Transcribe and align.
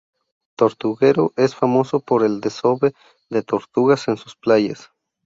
Tortuguero 0.55 1.31
es 1.37 1.53
famoso 1.53 1.99
por 1.99 2.23
el 2.25 2.41
desove 2.41 2.91
de 3.29 3.43
tortugas 3.43 4.07
en 4.07 4.17
sus 4.17 4.35
playas. 4.35 4.89